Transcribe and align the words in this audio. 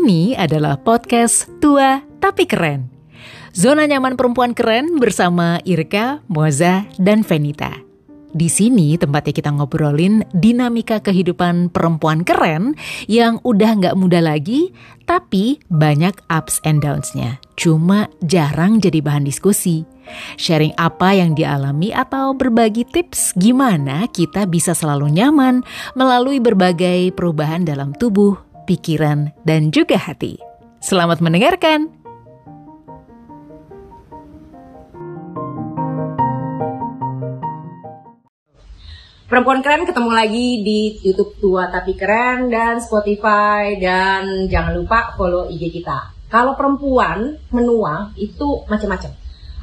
Ini 0.00 0.32
adalah 0.32 0.80
podcast 0.80 1.44
Tua 1.60 2.00
Tapi 2.00 2.48
Keren. 2.48 2.88
Zona 3.52 3.84
nyaman 3.84 4.16
perempuan 4.16 4.56
keren 4.56 4.96
bersama 4.96 5.60
Irka, 5.68 6.24
Moza, 6.24 6.88
dan 6.96 7.20
Venita. 7.20 7.76
Di 8.32 8.48
sini 8.48 8.96
tempatnya 8.96 9.36
kita 9.36 9.52
ngobrolin 9.52 10.24
dinamika 10.32 11.04
kehidupan 11.04 11.68
perempuan 11.68 12.24
keren 12.24 12.80
yang 13.12 13.44
udah 13.44 13.76
nggak 13.76 13.98
muda 14.00 14.24
lagi, 14.24 14.72
tapi 15.04 15.60
banyak 15.68 16.16
ups 16.32 16.64
and 16.64 16.80
downs-nya. 16.80 17.36
Cuma 17.60 18.08
jarang 18.24 18.80
jadi 18.80 19.04
bahan 19.04 19.28
diskusi. 19.28 19.84
Sharing 20.40 20.80
apa 20.80 21.12
yang 21.12 21.36
dialami 21.36 21.92
atau 21.92 22.32
berbagi 22.32 22.88
tips 22.88 23.36
gimana 23.36 24.08
kita 24.08 24.48
bisa 24.48 24.72
selalu 24.72 25.12
nyaman 25.12 25.60
melalui 25.92 26.40
berbagai 26.40 27.12
perubahan 27.12 27.68
dalam 27.68 27.92
tubuh, 27.92 28.48
pikiran, 28.70 29.34
dan 29.42 29.74
juga 29.74 29.98
hati. 29.98 30.38
Selamat 30.78 31.18
mendengarkan! 31.18 31.90
Perempuan 39.26 39.62
keren 39.62 39.86
ketemu 39.86 40.10
lagi 40.10 40.48
di 40.62 40.78
YouTube 41.06 41.38
Tua 41.38 41.70
Tapi 41.70 41.94
Keren 41.94 42.50
dan 42.50 42.82
Spotify 42.82 43.78
dan 43.78 44.46
jangan 44.50 44.74
lupa 44.74 45.14
follow 45.14 45.50
IG 45.50 45.70
kita. 45.70 46.14
Kalau 46.30 46.54
perempuan 46.54 47.38
menua 47.50 48.14
itu 48.18 48.66
macam-macam. 48.70 49.10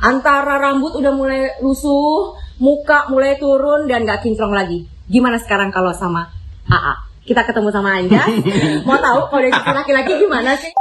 Antara 0.04 0.56
rambut 0.60 0.96
udah 0.96 1.12
mulai 1.16 1.60
lusuh, 1.60 2.36
muka 2.60 3.12
mulai 3.12 3.36
turun 3.40 3.92
dan 3.92 4.08
gak 4.08 4.24
kinclong 4.24 4.56
lagi. 4.56 4.88
Gimana 5.08 5.36
sekarang 5.36 5.72
kalau 5.72 5.92
sama 5.92 6.32
AA? 6.68 7.07
Kita 7.28 7.44
ketemu 7.44 7.70
sama 7.76 8.00
Anja. 8.00 8.24
Mau 8.88 8.96
tahu 8.98 9.20
kalau 9.28 9.42
dari 9.44 9.52
sisi 9.52 9.72
laki-laki 9.76 10.12
gimana 10.16 10.56
sih? 10.56 10.72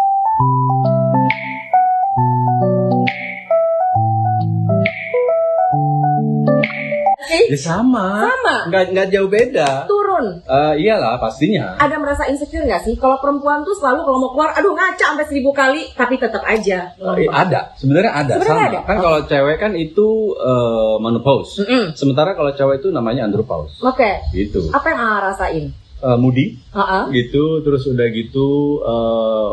Ya 7.51 7.59
sama. 7.59 8.23
Sama? 8.23 8.57
Nggak, 8.71 8.85
nggak 8.95 9.07
jauh 9.11 9.27
beda. 9.27 9.87
Turun. 9.87 10.43
Eh, 10.43 10.75
iyalah 10.83 11.19
pastinya. 11.19 11.75
Ada 11.79 11.99
merasa 11.99 12.27
insecure 12.27 12.63
nggak 12.63 12.83
sih? 12.87 12.95
Kalau 12.95 13.19
perempuan 13.19 13.67
tuh 13.67 13.75
selalu 13.75 14.07
kalau 14.07 14.19
mau 14.19 14.31
keluar, 14.31 14.51
aduh 14.55 14.75
ngaca 14.75 15.15
sampai 15.15 15.27
seribu 15.27 15.51
kali, 15.51 15.91
tapi 15.95 16.19
tetap 16.19 16.43
aja. 16.43 16.95
Iya, 16.95 17.31
ada, 17.31 17.61
sebenarnya 17.75 18.13
ada. 18.15 18.33
Sebenarnya 18.39 18.55
sama. 18.63 18.71
ada? 18.71 18.81
Kan 18.87 18.97
Oh. 18.97 19.03
kalau 19.03 19.21
cewek 19.27 19.57
kan 19.59 19.73
itu 19.75 20.09
eh, 20.39 20.95
menopause. 21.03 21.53
Mm-mm. 21.63 21.85
Sementara 21.95 22.35
kalau 22.35 22.51
cewek 22.55 22.79
itu 22.79 22.89
namanya 22.91 23.27
andropause. 23.27 23.79
Oke. 23.83 24.23
Gitu. 24.31 24.71
Apa 24.71 24.87
yang 24.95 25.01
AA 25.03 25.19
rasain? 25.27 25.65
Eh, 25.97 26.17
moody 26.17 26.61
Heeh. 26.71 27.05
gitu, 27.15 27.61
terus 27.61 27.87
udah 27.87 28.05
gitu 28.07 28.49
eh, 28.85 29.53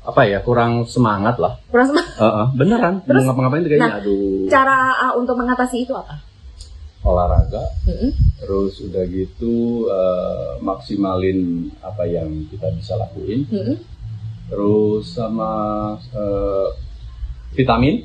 apa 0.00 0.22
ya 0.24 0.38
kurang 0.40 0.86
semangat 0.86 1.36
lah. 1.36 1.58
Kurang 1.66 1.90
semangat. 1.90 2.06
Eh, 2.18 2.26
eh, 2.26 2.46
beneran. 2.52 2.94
Terus? 3.02 3.22
Mau 3.22 3.30
ngapa-ngapain 3.30 3.62
tuh 3.62 3.70
kayaknya 3.70 3.88
Nah, 3.88 3.98
aduh. 3.98 4.46
Cara 4.48 4.76
AA 4.92 5.08
untuk 5.14 5.34
mengatasi 5.34 5.76
itu 5.82 5.92
apa? 5.92 6.18
Olahraga, 7.00 7.62
Mm-mm. 7.86 8.10
terus 8.36 8.78
udah 8.80 9.06
gitu 9.06 9.54
eh, 9.86 10.52
maksimalin 10.60 11.40
apa 11.78 12.02
yang 12.04 12.26
kita 12.48 12.74
bisa 12.74 12.94
lakuin. 12.94 13.46
Mm-mm. 13.46 13.76
terus 14.48 15.12
sama 15.12 15.52
eh, 16.10 16.68
vitamin 17.52 18.02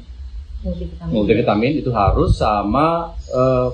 Multivitamin. 0.61 1.09
multivitamin 1.11 1.73
itu 1.79 1.89
harus 1.89 2.35
sama 2.35 3.11
eh, 3.25 3.67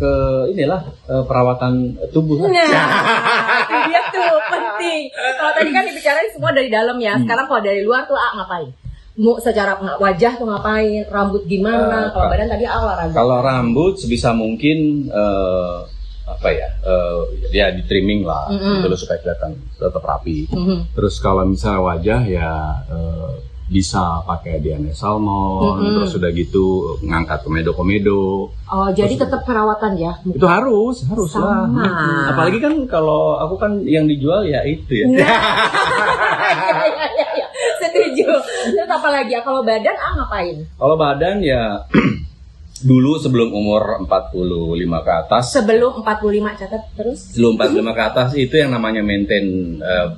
ke 0.00 0.12
inilah 0.48 0.80
eh, 1.06 1.22
perawatan 1.22 1.72
tubuh 2.08 2.40
Nah, 2.42 2.48
dia 3.86 4.00
tuh 4.08 4.32
penting. 4.48 5.12
Kalau 5.12 5.52
tadi 5.52 5.70
kan 5.70 5.84
dibicarain 5.84 6.30
semua 6.30 6.50
dari 6.50 6.66
dalam 6.66 6.96
ya. 6.96 7.14
Hmm. 7.14 7.22
Sekarang 7.22 7.46
kalau 7.46 7.60
dari 7.60 7.80
luar 7.80 8.02
tuh 8.04 8.16
A 8.16 8.28
ngapain? 8.34 8.72
Mau 9.14 9.36
secara 9.36 9.72
wajah 9.76 10.32
tuh 10.34 10.46
ngapain? 10.46 11.04
Rambut 11.06 11.44
gimana? 11.44 12.08
Eh, 12.08 12.10
kalau 12.10 12.26
badan 12.26 12.48
tadi 12.48 12.64
A 12.64 12.76
olahraga. 12.78 13.12
kalau 13.12 13.38
rambut 13.38 13.94
sebisa 13.94 14.32
mungkin 14.32 14.78
eh, 15.06 15.76
apa 16.26 16.48
ya 16.48 16.68
eh, 16.80 17.18
dia 17.48 17.68
di 17.70 17.82
trimming 17.82 18.22
lah 18.22 18.46
Mm-mm. 18.48 18.78
gitu 18.78 18.86
loh, 18.86 18.94
supaya 18.94 19.18
kelihatan 19.18 19.50
tetap 19.72 19.98
rapi 20.00 20.46
Mhm. 20.46 20.94
terus 20.94 21.18
kalau 21.18 21.42
misalnya 21.42 21.82
wajah 21.82 22.20
ya 22.22 22.50
eh, 22.86 23.30
bisa 23.70 24.02
pakai 24.20 24.58
DNA 24.58 24.90
salmon 24.90 25.78
Mm-mm. 25.78 25.94
terus 25.96 26.12
udah 26.12 26.30
gitu 26.30 26.64
ngangkat 27.00 27.38
komedo 27.40 27.70
komedo 27.70 28.50
Oh, 28.66 28.86
jadi 28.88 29.14
tetap 29.16 29.42
perawatan 29.42 29.94
ya. 29.94 30.18
itu 30.24 30.42
harus 30.42 31.02
harus 31.04 31.30
lah 31.34 31.70
apalagi 32.26 32.58
kan 32.58 32.74
kalau 32.84 33.34
aku 33.36 33.54
kan 33.56 33.78
yang 33.82 34.04
dijual 34.04 34.42
ya 34.42 34.62
itu 34.62 34.90
ya 34.96 35.06
Nah, 35.06 35.22
ya, 35.22 35.26
ya, 36.90 37.06
ya, 37.16 37.28
ya. 37.36 37.46
Setuju. 37.78 38.26
Terus 38.70 38.88
apa 38.88 39.08
lagi 39.08 39.32
ya? 39.32 39.40
Kalau 39.40 39.60
badan 39.60 39.92
A 39.92 40.08
ngapain? 40.14 40.56
kalau 40.72 40.96
badan 40.96 41.38
ya 41.40 41.86
dulu 42.82 43.16
sebelum 43.16 43.50
umur 43.50 44.02
45 44.02 44.34
ke 45.04 45.12
atas 45.16 45.44
Sebelum 45.52 46.00
45 46.00 46.58
catat 46.58 46.82
terus. 46.94 47.18
sebelum 47.28 47.54
45 47.54 47.92
ke 47.92 48.02
atas 48.02 48.28
itu 48.34 48.54
yang 48.56 48.70
namanya 48.70 49.00
maintain 49.00 49.44
eh, 49.76 50.08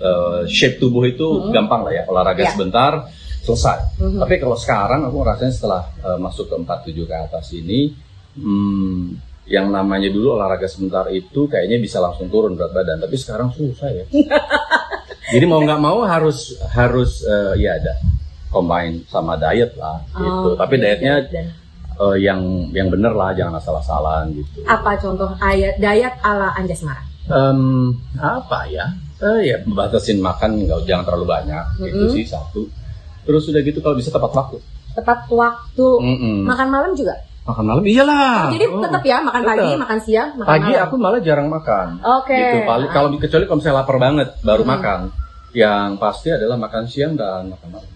eh, 0.00 0.40
shape 0.46 0.76
tubuh 0.76 1.04
itu 1.04 1.22
Mhm. 1.22 1.52
gampang 1.52 1.84
lah 1.84 1.92
ya 1.92 2.02
olahraga 2.04 2.42
Ya. 2.42 2.50
sebentar 2.50 2.92
selesai 3.40 4.00
Mhm. 4.00 4.18
tapi 4.18 4.34
kalau 4.36 4.56
sekarang 4.56 5.04
aku 5.04 5.20
rasanya 5.22 5.52
setelah 5.52 5.82
eh, 5.96 6.16
masuk 6.16 6.48
ke 6.48 6.54
47 6.56 7.04
ke 7.04 7.14
atas 7.14 7.52
ini 7.52 7.92
hmm, 8.34 9.16
yang 9.44 9.68
namanya 9.68 10.06
dulu 10.08 10.34
olahraga 10.34 10.64
sebentar 10.64 11.10
itu 11.10 11.44
kayaknya 11.44 11.76
bisa 11.76 11.98
langsung 11.98 12.26
turun 12.26 12.54
berat 12.54 12.70
badan 12.70 12.98
tapi 12.98 13.14
sekarang 13.14 13.50
susah 13.50 13.90
ya 13.90 14.04
jadi 15.32 15.44
mau 15.44 15.58
nggak 15.58 15.78
mau 15.78 16.02
harus 16.02 16.38
harus 16.70 17.22
eh, 17.22 17.60
ya 17.60 17.74
ada 17.74 17.94
combine 18.48 19.02
sama 19.06 19.34
diet 19.36 19.74
lah 19.74 20.02
gitu 20.12 20.48
Oh, 20.48 20.54
tapi 20.54 20.74
oke. 20.74 20.82
dietnya 20.82 21.14
eh, 21.96 22.16
yang 22.18 22.40
yang 22.70 22.88
bener 22.88 23.10
lah 23.10 23.30
jangan 23.32 23.58
asal-asalan 23.58 24.32
gitu 24.32 24.62
apa 24.64 24.94
contoh 24.96 25.34
ayat 25.38 25.76
diet 25.76 26.14
ala 26.20 26.54
Anjasmara? 26.54 27.02
Em, 27.30 27.60
apa 28.16 28.66
ya? 28.66 28.86
Eh, 29.20 29.40
ya 29.46 29.56
batasin 29.62 30.18
makan 30.18 30.60
nggak 30.60 30.82
jangan 30.82 31.04
terlalu 31.04 31.26
banyak 31.28 31.64
itu 31.78 31.94
Mm-mm. 32.00 32.12
sih 32.12 32.24
satu. 32.24 32.66
Terus 33.22 33.46
udah 33.46 33.60
gitu 33.60 33.78
kalau 33.78 33.94
bisa 33.94 34.08
tepat 34.08 34.32
waktu. 34.32 34.56
Tepat 34.92 35.28
waktu. 35.28 35.86
Mm-mm. 36.00 36.44
Makan 36.44 36.68
malam 36.68 36.92
juga. 36.92 37.14
Makan 37.40 37.64
malam 37.64 37.84
iyalah. 37.84 38.50
Jadi 38.50 38.64
Oh. 38.66 38.80
tetap 38.80 39.02
ya 39.02 39.18
makan 39.18 39.42
pagi, 39.42 39.60
tetap. 39.66 39.80
makan 39.80 39.98
siang, 39.98 40.28
makan 40.34 40.48
Pagi 40.50 40.70
malam. 40.70 40.84
aku 40.84 40.94
malah 40.96 41.20
jarang 41.20 41.48
makan. 41.48 41.86
Oke. 42.00 42.34
Gitu. 42.34 42.56
Paling 42.64 42.90
kalau 42.90 43.08
kecuali 43.14 43.44
kalau 43.44 43.58
misalnya 43.58 43.78
lapar 43.78 43.96
banget 43.96 44.28
baru 44.40 44.62
Mm-mm. 44.62 44.74
makan. 44.74 45.00
Yang 45.50 45.88
pasti 45.96 46.28
adalah 46.30 46.56
makan 46.56 46.82
siang 46.84 47.12
dan 47.14 47.48
makan 47.48 47.68
malam. 47.70 47.90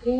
Oke. 0.00 0.16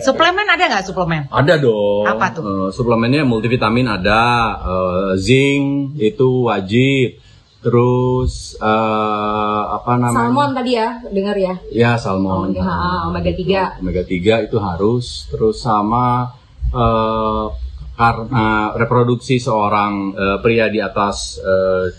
Suplemen 0.00 0.46
ada 0.46 0.64
nggak 0.66 0.84
suplemen? 0.86 1.22
Ada 1.28 1.54
dong. 1.56 2.04
Apa 2.04 2.26
tuh? 2.30 2.42
Eh, 2.42 2.68
suplemennya 2.70 3.22
multivitamin 3.22 3.84
ada, 3.90 4.22
eh, 4.58 5.12
zinc 5.16 5.96
itu 5.96 6.46
wajib. 6.46 7.20
Terus 7.60 8.56
eh, 8.56 9.62
apa 9.68 9.92
namanya? 9.94 10.32
Salmon 10.32 10.50
tadi 10.56 10.72
ya, 10.74 10.88
dengar 11.06 11.36
ya. 11.36 11.54
Ya 11.68 11.92
salmon. 11.94 12.48
Omega, 12.48 12.64
ah, 12.64 13.00
omega 13.06 13.28
3. 13.28 13.84
Omega 13.84 14.02
3 14.02 14.48
itu 14.48 14.56
harus 14.56 15.28
terus 15.28 15.60
sama 15.60 16.32
eh, 16.72 17.46
karena 17.94 18.46
reproduksi 18.72 19.36
seorang 19.36 20.16
eh, 20.16 20.36
pria 20.40 20.72
di 20.72 20.80
atas 20.80 21.36
eh, 21.36 21.92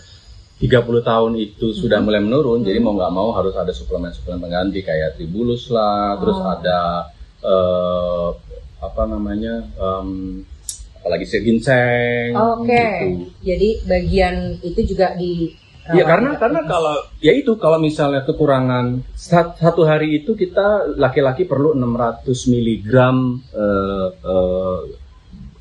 30 0.58 1.02
tahun 1.02 1.32
itu 1.36 1.70
sudah 1.72 1.98
Mhm. 1.98 2.06
mulai 2.06 2.20
menurun, 2.20 2.62
jadi 2.62 2.78
mau 2.78 2.94
nggak 2.94 3.10
mau 3.10 3.34
harus 3.34 3.50
ada 3.54 3.70
suplemen-suplemen 3.70 4.38
pengganti 4.40 4.82
kayak 4.82 5.14
tribulus 5.14 5.66
lah, 5.68 6.18
terus 6.18 6.38
Oh. 6.38 6.46
ada 6.48 6.80
eh, 7.42 8.28
apa 8.78 9.02
namanya, 9.04 9.62
em, 9.74 10.42
apalagi 11.02 11.26
ginseng. 11.42 12.30
Oke. 12.38 12.70
gitu. 12.70 13.06
Jadi 13.42 13.68
bagian 13.90 14.54
itu 14.62 14.80
juga 14.86 15.18
di 15.18 15.50
Iya 15.82 16.06
karena 16.06 16.38
karena 16.38 16.62
kalau 16.62 16.94
ya 17.18 17.34
itu 17.34 17.58
kalau 17.58 17.82
misalnya 17.82 18.22
kekurangan 18.22 19.02
sat- 19.18 19.58
satu 19.58 19.82
hari 19.82 20.22
itu 20.22 20.38
kita 20.38 20.94
laki-laki 20.94 21.42
perlu 21.42 21.74
600 21.74 22.22
mg 22.22 22.86
eh, 23.50 24.08
eh, 24.14 24.80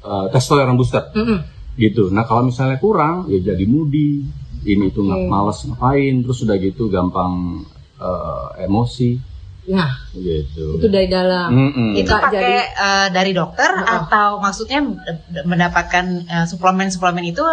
eh, 0.06 0.26
testosteron 0.30 0.78
booster 0.78 1.10
Mm-mm. 1.18 1.42
gitu. 1.74 2.14
Nah 2.14 2.30
kalau 2.30 2.46
misalnya 2.46 2.78
kurang 2.78 3.34
ya 3.34 3.42
jadi 3.42 3.66
moody, 3.66 4.22
ini 4.62 4.94
itu 4.94 5.02
nggak 5.02 5.26
Oke. 5.26 5.30
males 5.34 5.58
ngapain, 5.66 6.16
terus 6.22 6.38
udah 6.46 6.58
gitu 6.62 6.84
gampang 6.94 7.66
eh, 7.98 8.48
emosi 8.70 9.31
Nah, 9.62 9.94
gitu. 10.12 10.82
itu 10.82 10.88
dari 10.88 11.06
dalam. 11.06 11.54
Mm-mm. 11.54 11.94
Itu 11.94 12.10
Kak, 12.10 12.22
pakai 12.28 12.42
jadi- 12.42 12.70
eh, 12.74 13.08
dari 13.14 13.32
dokter 13.32 13.70
Heeh. 13.70 13.86
atau 14.02 14.42
maksudnya 14.42 14.82
mendapatkan 15.44 16.06
eh, 16.24 16.46
suplemen-suplemen 16.46 17.22
itu 17.24 17.46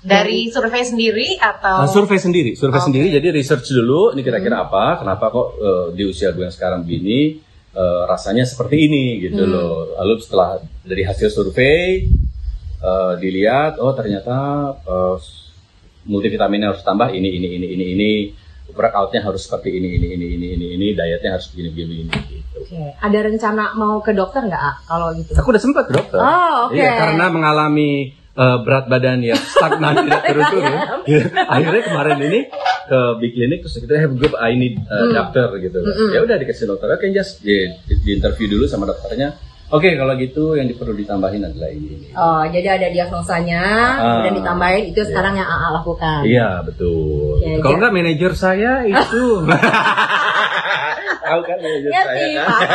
dari 0.00 0.46
survei 0.48 0.82
sendiri 0.82 1.38
atau 1.38 1.82
Nah, 1.82 1.90
survei 1.90 2.18
sendiri, 2.18 2.54
survei 2.54 2.78
Oke. 2.78 2.86
sendiri. 2.86 3.06
Jadi 3.08 3.28
research 3.32 3.70
dulu, 3.70 4.10
ini 4.10 4.20
kira-kira 4.20 4.62
apa? 4.62 4.98
Kenapa 4.98 5.28
kok 5.28 5.48
eh, 5.56 5.86
di 5.94 6.02
usia 6.04 6.30
gue 6.30 6.42
yang 6.42 6.50
sekarang 6.50 6.82
begini 6.82 7.38
eh, 7.72 8.02
rasanya 8.04 8.42
seperti 8.42 8.86
ini 8.86 9.04
gitu 9.20 9.42
Hmm. 9.42 9.50
loh. 9.50 9.74
Lalu 9.96 10.14
setelah 10.18 10.50
dari 10.82 11.02
hasil 11.02 11.26
survei 11.26 12.06
eh, 12.78 13.12
dilihat, 13.16 13.78
oh 13.78 13.90
ternyata 13.92 14.38
eh, 14.80 15.16
multivitaminnya 16.04 16.70
harus 16.70 16.82
tambah 16.82 17.10
ini, 17.10 17.28
ini, 17.32 17.48
ini, 17.52 17.66
ini, 17.68 17.86
ini. 17.94 18.12
Workoutnya 18.72 19.20
harus 19.20 19.42
seperti 19.42 19.70
ini 19.72 19.88
ini 19.94 20.06
ini 20.10 20.26
ini 20.30 20.46
ini 20.52 20.66
ini 20.74 20.86
dietnya 20.92 21.30
harus 21.32 21.48
begini 21.48 21.68
begini 21.70 21.92
begini 22.04 22.36
gitu. 22.40 22.58
Oke, 22.58 22.80
ada 22.96 23.18
rencana 23.20 23.64
mau 23.74 23.98
ke 23.98 24.12
dokter 24.12 24.42
nggak 24.42 24.62
Ah, 24.62 24.76
kalau 24.82 25.12
gitu? 25.12 25.30
Aku 25.34 25.48
udah 25.48 25.60
sempat 25.60 25.84
ke 25.86 25.92
dokter. 25.92 26.16
Oh, 26.16 26.68
oke. 26.68 26.74
Iya, 26.74 26.90
karena 26.96 27.24
mengalami 27.28 27.90
eh, 28.14 28.58
berat 28.60 28.86
badan 28.86 29.20
yang 29.20 29.36
stagnan 29.52 29.94
tidak 30.02 30.20
turun-turun. 30.24 30.76
Akhirnya 31.44 31.82
kemarin 31.84 32.18
ini 32.22 32.40
ke 32.82 32.98
big 33.18 33.32
clinic 33.32 33.58
terus 33.60 33.76
kita 33.78 33.94
have 33.96 34.12
group 34.12 34.34
I 34.34 34.52
need 34.54 34.80
uh, 34.82 34.96
Hmm. 34.98 35.12
dokter 35.12 35.46
gitu. 35.60 35.78
Mm-mm. 35.78 36.08
Ya 36.10 36.20
udah 36.20 36.36
dikasih 36.36 36.66
dokter. 36.66 36.88
Oke, 36.88 37.08
just 37.10 37.40
di, 37.40 37.68
di 37.86 38.10
interview 38.10 38.48
dulu 38.48 38.64
sama 38.64 38.84
dokternya. 38.84 39.51
Oke, 39.72 39.96
kalau 39.96 40.12
gitu 40.14 40.52
yang 40.52 40.68
perlu 40.70 40.92
ditambahin 40.92 41.42
adalah 41.42 41.68
ini. 41.68 41.96
ini. 41.96 42.06
Oh, 42.12 42.44
jadi 42.44 42.76
ada 42.76 42.88
diagnosanya, 42.88 43.62
Ah, 43.64 43.98
kemudian 44.20 44.36
ditambahin 44.38 44.84
itu 44.86 45.00
iya. 45.00 45.08
sekarang 45.08 45.34
yang 45.34 45.48
AA 45.48 45.68
lakukan. 45.72 46.20
Iya, 46.22 46.48
betul. 46.60 47.40
Oke, 47.40 47.56
kalau 47.58 47.76
enggak 47.80 47.94
manajer 47.94 48.32
saya 48.34 48.72
itu. 48.84 49.24
Tahu 51.22 51.40
kan 51.40 51.56
manajer 51.56 51.88
Ngerti, 51.88 52.04
saya 52.04 52.26
kan? 52.34 52.44
paham. 52.44 52.68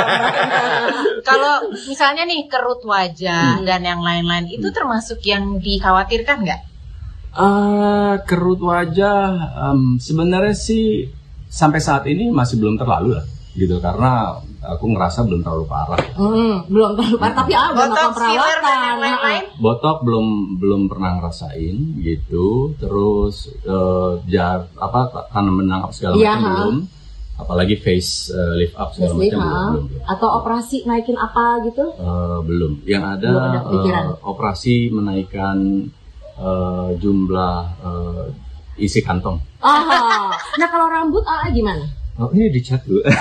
Kalau 1.28 1.54
misalnya 1.70 2.24
nih 2.24 2.42
kerut 2.48 2.82
wajah 2.82 3.60
Hmm. 3.60 3.66
dan 3.68 3.82
yang 3.84 4.00
lain-lain 4.00 4.48
itu 4.48 4.68
termasuk 4.72 5.20
yang 5.22 5.60
dikhawatirkan 5.60 6.42
nggak? 6.42 6.62
Eh, 7.38 8.14
kerut 8.24 8.58
wajah 8.58 9.20
em, 9.68 10.00
sebenarnya 10.00 10.56
sih 10.56 11.06
sampai 11.46 11.78
saat 11.78 12.08
ini 12.08 12.32
masih 12.32 12.58
belum 12.58 12.76
terlalu 12.76 13.14
lah 13.14 13.26
gitu 13.54 13.78
karena 13.78 14.42
aku 14.70 14.86
ngerasa 14.88 15.24
belum 15.24 15.40
terlalu 15.40 15.66
parah. 15.66 16.00
Hmm, 16.14 16.68
belum 16.68 16.90
terlalu 16.94 17.18
parah, 17.18 17.36
tapi 17.36 17.52
ah, 17.52 17.70
belum 17.70 17.90
dan 17.90 18.10
perawatan. 18.12 18.96
lain-lain. 18.98 19.44
Botok 19.56 19.98
belum 20.02 20.26
belum 20.56 20.82
pernah 20.86 21.12
ngerasain 21.16 21.76
gitu. 21.98 22.46
Terus 22.76 23.36
eh, 23.60 24.12
jar 24.28 24.68
apa 24.76 25.00
tanam 25.28 25.58
benang 25.58 25.82
apa 25.82 25.92
segala 25.92 26.14
Iya, 26.14 26.32
macam 26.32 26.44
ha. 26.44 26.52
belum. 26.54 26.78
Apalagi 27.38 27.76
face 27.76 28.30
eh, 28.30 28.54
lift 28.58 28.76
up 28.76 28.92
segala 28.92 29.14
Face 29.14 29.30
macam 29.30 29.40
belum, 29.40 29.48
ha. 29.48 29.64
belum, 29.70 29.86
belum. 29.88 30.02
Atau 30.06 30.28
operasi 30.36 30.78
naikin 30.84 31.16
apa 31.16 31.46
gitu? 31.64 31.86
Eh, 31.94 32.40
belum. 32.42 32.72
Yang 32.84 33.04
ada, 33.14 33.30
Belum 33.30 33.44
ada 33.46 33.60
pikiran. 33.68 34.04
eh, 34.06 34.18
operasi 34.22 34.74
menaikkan 34.90 35.58
eh, 36.36 36.90
jumlah 36.96 37.56
eh, 37.80 38.26
isi 38.80 39.00
kantong. 39.00 39.38
Ah, 39.58 40.30
nah 40.56 40.68
kalau 40.68 40.86
rambut 40.86 41.22
AA 41.22 41.50
gimana? 41.52 41.82
Oh, 42.16 42.30
ini 42.32 42.50
dicat 42.50 42.82
dulu. 42.82 43.02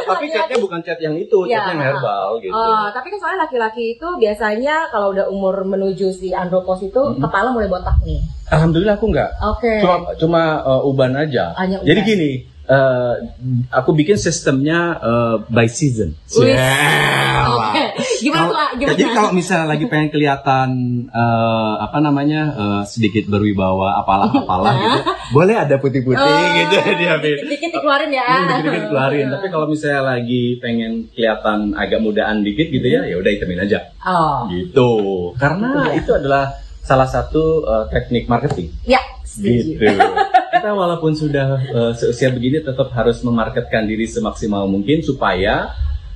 Tapi 0.00 0.26
catnya 0.28 0.58
bukan 0.58 0.80
cat 0.80 0.98
yang 0.98 1.14
itu, 1.14 1.38
catnya 1.46 1.72
yang 1.72 1.82
herbal 1.82 2.38
gitu. 2.38 2.52
Oh, 2.52 2.86
tapi 2.90 3.06
kan 3.10 3.18
soalnya 3.18 3.40
laki-laki 3.44 3.94
itu 3.94 4.06
biasanya 4.16 4.90
kalau 4.90 5.12
udah 5.12 5.26
umur 5.28 5.62
menuju 5.64 6.10
si 6.10 6.30
andropos 6.30 6.80
itu 6.80 6.98
Mhm. 6.98 7.20
kepala 7.20 7.50
mulai 7.50 7.66
botak 7.66 7.96
nih. 8.02 8.20
Alhamdulillah 8.50 8.94
aku 8.96 9.06
enggak. 9.08 9.30
Oke. 9.46 9.72
Cuma 9.78 9.96
cuma 10.16 10.42
uh, 10.60 10.82
uban 10.82 11.14
aja. 11.14 11.54
Hanya 11.54 11.78
uban. 11.78 11.86
Jadi 11.86 12.00
gini, 12.02 12.30
uh, 12.66 13.14
aku 13.70 13.94
bikin 13.94 14.16
sistemnya 14.16 14.98
uh, 14.98 15.36
by 15.46 15.66
season. 15.66 16.18
Yeah. 16.34 17.46
Oke. 17.70 17.84
Gimana 18.22 18.44
tuh, 18.44 18.56
Ah? 18.56 18.70
Gimana? 18.72 18.92
Jadi 18.92 19.04
kalau 19.10 19.30
misalnya 19.30 19.66
lagi 19.66 19.84
pengen 19.84 20.08
kelihatan 20.08 20.68
uh, 21.08 21.74
apa 21.80 21.98
namanya 21.98 22.42
uh, 22.52 22.82
sedikit 22.84 23.26
berwibawa 23.26 23.96
apalah 23.96 24.28
apalah 24.28 24.72
gitu, 24.76 25.00
boleh 25.36 25.54
ada 25.54 25.76
putih-putih 25.76 26.20
Oh, 26.20 26.48
gitu 26.54 26.76
dia 26.94 27.14
Bin. 27.16 27.36
Dikit 27.46 27.70
dikeluarin 27.72 28.10
ya. 28.10 28.24
Hmm, 28.24 28.44
dikit-dikit 28.46 28.84
keluarin. 28.86 29.26
Tapi 29.30 29.46
kalau 29.48 29.66
misalnya 29.66 30.02
lagi 30.06 30.42
pengen 30.56 30.92
kelihatan 31.10 31.58
agak 31.72 31.98
mudaan 31.98 32.40
dikit 32.40 32.68
gitu 32.68 32.84
ya, 32.84 33.02
ya 33.02 33.16
udah 33.16 33.30
hitamin 33.30 33.64
aja. 33.64 33.78
Oh, 34.00 34.44
Gitu. 34.46 34.90
Karena 35.34 35.88
Iya. 35.88 35.98
itu 35.98 36.10
adalah 36.12 36.52
salah 36.80 37.06
satu 37.06 37.62
uh, 37.62 37.84
teknik 37.88 38.26
marketing. 38.26 38.70
ya. 38.84 39.00
setuju. 39.22 39.78
Gitu. 39.78 39.86
Kita 40.50 40.74
walaupun 40.74 41.14
sudah 41.14 41.46
uh, 41.62 41.92
seusia 41.94 42.28
begini 42.28 42.60
tetap 42.60 42.90
harus 42.90 43.22
memarketkan 43.22 43.86
diri 43.86 44.04
semaksimal 44.04 44.66
mungkin 44.66 44.98
supaya 45.00 45.70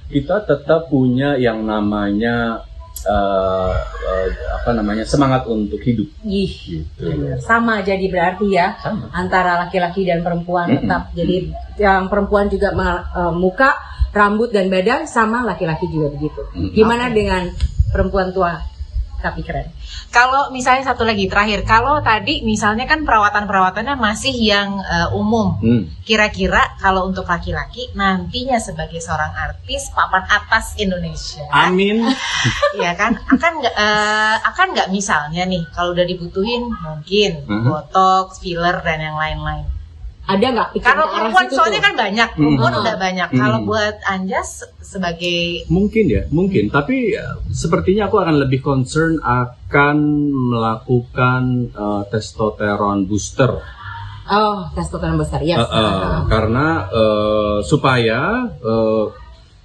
kita 0.09 0.45
tetap 0.45 0.89
punya 0.89 1.35
yang 1.37 1.65
namanya 1.65 2.61
uh, 3.09 3.73
uh, 3.77 4.29
apa 4.61 4.71
namanya 4.73 5.05
semangat 5.05 5.45
untuk 5.49 5.81
hidup. 5.81 6.09
Ih, 6.25 6.49
Gitu. 6.49 7.01
bener. 7.01 7.37
sama 7.41 7.85
jadi 7.85 8.07
berarti 8.09 8.47
ya 8.49 8.77
Sama. 8.81 9.13
antara 9.13 9.61
laki-laki 9.67 10.05
dan 10.09 10.25
perempuan 10.25 10.69
Mm-mm. 10.73 10.89
tetap. 10.89 11.03
Jadi 11.13 11.37
yang 11.77 12.07
perempuan 12.09 12.47
juga 12.49 12.71
eh, 12.73 13.33
muka, 13.35 13.75
rambut 14.15 14.55
dan 14.55 14.71
badan 14.71 15.05
sama 15.05 15.43
laki-laki 15.43 15.91
juga 15.91 16.15
begitu. 16.15 16.41
Mm. 16.55 16.71
Gimana 16.73 17.05
dengan 17.11 17.43
perempuan 17.93 18.31
tua 18.31 18.57
tapi 19.25 19.41
keren? 19.41 19.73
Kalau 20.13 20.53
misalnya 20.53 20.93
satu 20.93 21.09
lagi 21.09 21.25
terakhir, 21.25 21.65
kalau 21.65 22.05
tadi 22.05 22.45
misalnya 22.45 22.85
kan 22.85 23.09
perawatan-perawatannya 23.09 23.97
masih 23.97 24.37
yang 24.37 24.77
eh, 24.85 25.09
umum. 25.17 25.57
Hmm. 25.65 25.83
Kira-kira 26.05 26.77
kalau 26.77 27.09
untuk 27.09 27.25
laki-laki 27.25 27.89
nantinya 27.97 28.61
sebagai 28.61 29.01
seorang 29.01 29.33
artis 29.33 29.89
papan 29.97 30.29
atas 30.29 30.77
Indonesia, 30.77 31.49
Amin. 31.49 32.05
ya 32.85 32.93
kan 32.93 33.17
akan 33.17 33.53
nggak 33.65 33.75
eh, 33.75 34.37
akan 34.45 34.67
nggak 34.77 34.89
misalnya 34.93 35.49
nih 35.49 35.65
kalau 35.73 35.97
udah 35.97 36.05
dibutuhin 36.05 36.69
mungkin 36.69 37.41
Mhm. 37.49 37.65
botox, 37.73 38.45
filler 38.45 38.85
dan 38.85 39.01
yang 39.01 39.17
lain-lain. 39.17 39.65
Ada 40.25 40.47
nggak 40.51 40.69
pikiran 40.73 40.89
Kalau 40.91 41.07
perempuan 41.07 41.47
soalnya 41.53 41.77
tuh? 41.77 41.85
kan 41.85 41.95
banyak, 41.95 42.29
Hmm. 42.31 42.39
perempuan 42.41 42.73
Mhm. 42.73 42.81
udah 42.81 42.97
banyak. 42.97 43.29
Hmm. 43.29 43.39
Kalau 43.39 43.59
buat 43.63 43.95
Anjas 44.05 44.51
sebagai 44.81 45.69
Mungkin 45.69 46.05
ya, 46.09 46.23
mungkin. 46.31 46.65
Tapi 46.69 47.13
uh, 47.13 47.45
sepertinya 47.51 48.09
aku 48.09 48.17
akan 48.19 48.37
lebih 48.39 48.61
concern 48.61 49.21
akan 49.21 49.97
melakukan 50.49 51.43
uh, 51.73 52.03
testosteron 52.09 53.05
booster. 53.05 53.53
Oh, 54.25 54.65
testosteron 54.73 55.21
besar 55.21 55.45
ya. 55.45 55.61
Uh, 55.61 55.69
uh, 55.69 56.17
karena 56.25 56.67
uh, 56.89 57.59
supaya 57.61 58.21
uh, 58.57 59.05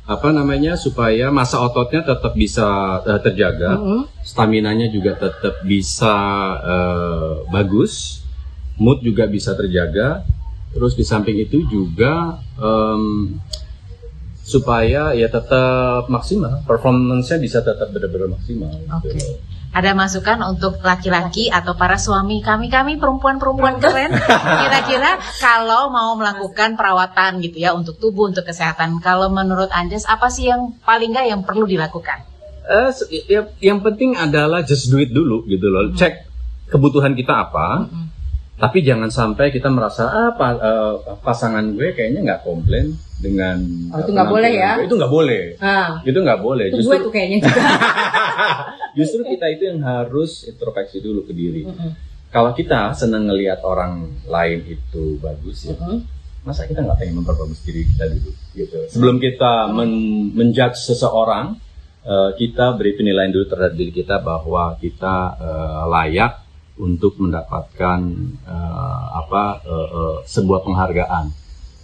apa 0.03 0.29
namanya 0.29 0.75
supaya 0.75 1.29
masa 1.29 1.61
ototnya 1.61 2.03
tetap 2.03 2.35
bisa 2.35 2.67
uh, 2.99 3.19
terjaga, 3.23 3.79
Mhm. 3.79 3.99
stamina-nya 4.19 4.91
juga 4.91 5.15
tetap 5.15 5.63
bisa 5.63 6.15
uh, 6.59 7.47
bagus, 7.47 8.25
mood 8.75 8.99
juga 8.99 9.23
bisa 9.23 9.55
terjaga. 9.55 10.27
Terus 10.69 10.93
di 10.93 11.01
samping 11.01 11.37
itu 11.37 11.65
juga 11.65 12.37
em, 12.55 13.35
supaya 14.41 15.13
ya 15.13 15.27
tetap 15.29 16.09
maksimal, 16.09 16.65
performance-nya 16.65 17.37
bisa 17.37 17.61
tetap 17.61 17.93
benar-benar 17.93 18.33
maksimal. 18.33 18.73
Oke. 18.97 19.13
gitu. 19.13 19.37
Ada 19.69 19.93
masukan 19.93 20.41
untuk 20.49 20.81
laki-laki 20.81 21.53
atau 21.53 21.77
para 21.77 21.93
suami 22.01 22.41
kami-kami 22.41 22.97
perempuan-perempuan 22.97 23.77
keren. 23.77 24.09
Kira-kira 24.65 25.21
kalau 25.37 25.93
mau 25.93 26.17
melakukan 26.17 26.73
perawatan 26.73 27.37
gitu 27.45 27.61
ya 27.61 27.77
untuk 27.77 28.01
tubuh, 28.01 28.33
untuk 28.33 28.49
kesehatan. 28.49 28.97
Kalau 28.97 29.29
menurut 29.29 29.69
Anjas 29.69 30.09
apa 30.09 30.33
sih 30.33 30.49
yang 30.49 30.73
paling 30.81 31.13
nggak 31.13 31.27
yang 31.29 31.41
perlu 31.45 31.69
dilakukan? 31.69 32.25
Ya- 33.29 33.49
yang 33.61 33.85
penting 33.85 34.17
adalah 34.17 34.65
just 34.65 34.89
do 34.89 34.97
it 34.97 35.13
dulu 35.13 35.45
gitu 35.45 35.69
loh. 35.69 35.93
Cek 35.93 36.25
kebutuhan 36.73 37.13
kita 37.13 37.49
apa. 37.49 37.85
Mm-mm. 37.85 38.08
Tapi 38.59 38.77
jangan 38.79 39.07
sampai 39.09 39.49
kita 39.49 39.67
merasa 39.67 40.03
ah 40.05 40.31
pa- 40.31 40.59
eh, 40.59 40.93
pasangan 41.17 41.63
gue 41.69 41.91
kayaknya 41.91 42.19
nggak 42.21 42.41
komplain 42.43 42.91
dengan 43.15 43.55
Oh, 43.89 43.97
itu 43.97 44.11
eh, 44.11 44.13
nggak 44.13 44.29
boleh 44.29 44.51
ya? 44.51 44.71
gue. 44.75 44.85
Itu 44.85 44.95
nggak 44.95 45.11
boleh. 45.11 45.41
Ah, 45.57 45.89
Itu 46.03 46.19
nggak 46.19 46.39
boleh. 46.39 46.65
itu 46.67 46.75
gue 46.75 46.83
Justru 46.83 46.99
tuh 47.01 47.13
kayaknya 47.13 47.37
juga. 47.41 47.61
justru 48.97 49.21
kita 49.25 49.45
itu 49.49 49.63
yang 49.65 49.79
harus 49.81 50.43
introspeksi 50.43 50.99
dulu 50.99 51.23
ke 51.23 51.31
diri. 51.31 51.63
Mhm. 51.63 51.91
Kalau 52.29 52.51
kita 52.51 52.93
senang 52.93 53.25
ngelihat 53.25 53.63
orang 53.63 53.93
lain 54.23 54.59
itu 54.67 55.17
bagus 55.17 55.65
ya, 55.65 55.73
Mhm. 55.73 55.97
masa 56.41 56.63
kita 56.63 56.79
nggak 56.79 56.99
pengen 56.99 57.15
memperbagus 57.17 57.63
diri 57.63 57.83
kita 57.85 58.05
dulu 58.07 58.31
gitu. 58.53 58.77
Sebelum 58.87 59.17
kita 59.17 59.51
men 59.69 59.91
menjudge 60.31 60.77
seseorang, 60.77 61.55
eh, 62.01 62.31
kita 62.35 62.75
beri 62.75 62.93
penilaian 62.93 63.29
dulu 63.29 63.45
terhadap 63.45 63.73
diri 63.73 63.91
kita 63.93 64.19
bahwa 64.19 64.75
kita 64.75 65.15
eh, 65.37 65.83
layak 65.87 66.33
untuk 66.79 67.19
mendapatkan 67.19 67.99
eh, 68.47 69.03
apa 69.13 69.43
eh, 69.67 69.87
eh, 69.93 70.15
sebuah 70.25 70.63
penghargaan 70.63 71.25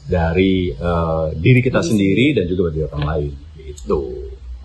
dari 0.08 0.72
eh, 0.72 1.26
diri 1.36 1.60
kita 1.60 1.84
Diri 1.84 1.90
sendiri 1.92 2.26
dan 2.40 2.46
juga 2.48 2.72
bagi 2.72 2.82
orang 2.88 3.04
lain 3.04 3.32
gitu. 3.60 4.02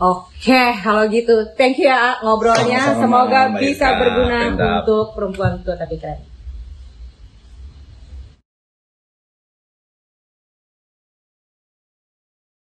Oke, 0.01 0.81
kalau 0.81 1.05
gitu, 1.13 1.53
thank 1.61 1.77
you 1.77 1.85
ya 1.85 2.17
ngobrolnya. 2.25 2.97
Sama-sama, 2.97 3.05
Semoga 3.05 3.41
Mbak 3.53 3.61
bisa 3.61 3.87
berguna 4.01 4.39
Penda. 4.49 4.71
untuk 4.81 5.05
perempuan 5.13 5.53
tua 5.61 5.77
tapi 5.77 6.01
keren. 6.01 6.30